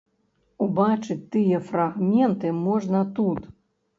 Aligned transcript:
Убачыць 0.65 1.17
тыя 1.35 1.59
фрагменты 1.67 2.53
можна 2.65 2.99
тут. 3.21 3.41